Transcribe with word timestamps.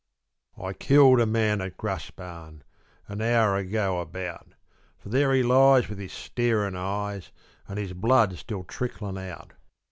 I 0.57 0.73
killed 0.73 1.19
a 1.21 1.27
man 1.27 1.61
at 1.61 1.77
Graspan; 1.77 2.63
An 3.07 3.21
hour 3.21 3.55
ago 3.55 3.99
about, 3.99 4.53
For 4.97 5.09
there 5.09 5.31
he 5.31 5.43
lies 5.43 5.89
with 5.89 5.99
his 5.99 6.11
starin' 6.11 6.75
eyes, 6.75 7.31
An' 7.67 7.77
his 7.77 7.93
blood 7.93 8.35
still 8.39 8.63
tricklin' 8.63 9.19
out. 9.19 9.53